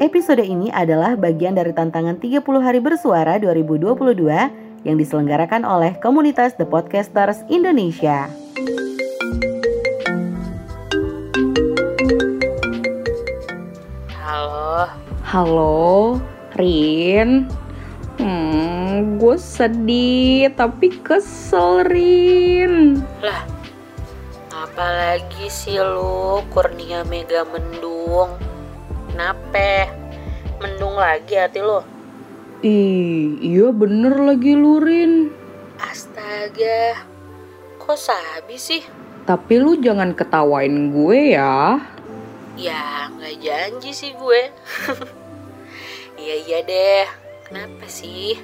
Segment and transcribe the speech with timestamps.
[0.00, 4.16] Episode ini adalah bagian dari tantangan 30 hari bersuara 2022
[4.88, 8.32] yang diselenggarakan oleh komunitas The Podcasters Indonesia.
[14.16, 14.88] Halo,
[15.20, 16.16] Halo,
[16.56, 17.44] Rin.
[18.16, 23.04] Hmm, gue sedih tapi kesel, Rin.
[23.20, 23.44] lah,
[24.64, 28.49] apalagi sih lu Kurnia Mega Mendung?
[29.10, 29.90] Kenapa?
[30.62, 31.82] Mendung lagi hati lu?
[32.62, 35.34] Ih, iya bener lagi lu, Rin.
[35.82, 37.02] Astaga,
[37.80, 38.86] kok sabi sih?
[39.26, 41.82] Tapi lu jangan ketawain gue ya.
[42.54, 44.40] Ya, nggak janji sih gue.
[46.20, 47.06] Iya iya deh.
[47.50, 48.38] Kenapa sih?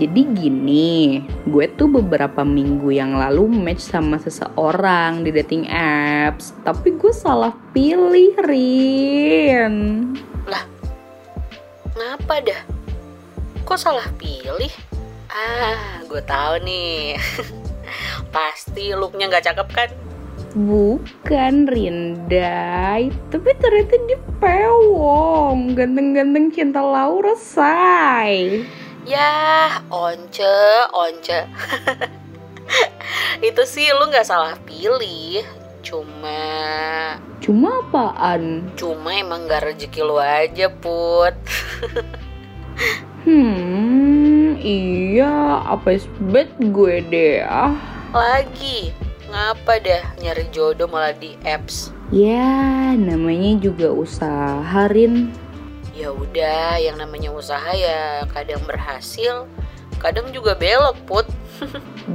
[0.00, 6.56] Jadi gini, gue tuh beberapa minggu yang lalu match sama seseorang di dating apps.
[6.64, 9.76] Tapi gue salah pilih, Rin.
[11.96, 12.60] Ngapa dah?
[13.64, 14.72] Kok salah pilih?
[15.28, 17.16] Ah, gue tahu nih.
[18.36, 19.90] Pasti looknya nggak cakep kan?
[20.56, 25.76] Bukan Rindai, tapi ternyata dia pewong.
[25.76, 28.64] Ganteng-ganteng cinta Laura, say.
[29.04, 30.42] Ya, once,
[30.96, 31.38] once.
[33.48, 35.44] Itu sih lu nggak salah pilih.
[35.84, 36.40] Cuma,
[37.38, 38.74] Cuma apaan?
[38.74, 41.36] cuma emang nggak rezeki lu aja, Put.
[43.26, 45.98] Hmm, iya, apa
[46.30, 47.74] bet gue deh ah.
[48.14, 48.94] Lagi,
[49.30, 51.90] ngapa dah nyari jodoh malah di apps?
[52.14, 55.34] Ya, namanya juga usaha, Rin.
[55.96, 59.50] Ya udah, yang namanya usaha ya kadang berhasil,
[59.98, 61.26] kadang juga belok, Put.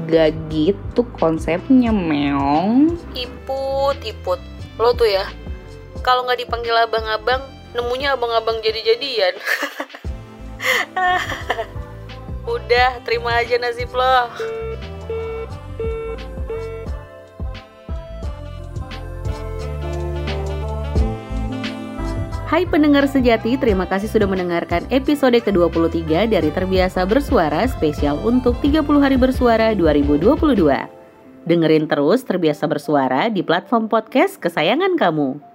[0.07, 2.95] Gak gitu konsepnya, meong.
[3.11, 4.39] Iput, iput.
[4.79, 5.27] Lo tuh ya,
[6.01, 7.43] kalau nggak dipanggil abang-abang,
[7.75, 9.35] nemunya abang-abang jadi-jadian.
[12.55, 14.31] Udah, terima aja nasib lo.
[22.51, 28.83] Hai pendengar sejati, terima kasih sudah mendengarkan episode ke-23 dari Terbiasa Bersuara spesial untuk 30
[28.99, 30.59] hari bersuara 2022.
[31.47, 35.50] Dengerin terus Terbiasa Bersuara di platform podcast kesayangan kamu.